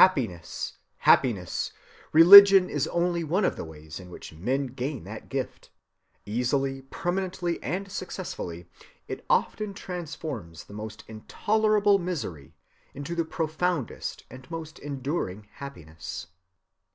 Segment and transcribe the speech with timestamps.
[0.00, 0.78] Happiness!
[1.00, 1.72] happiness!
[2.14, 5.68] religion is only one of the ways in which men gain that gift.
[6.24, 8.70] Easily, permanently, and successfully,
[9.06, 12.54] it often transforms the most intolerable misery
[12.94, 16.28] into the profoundest and most enduring happiness.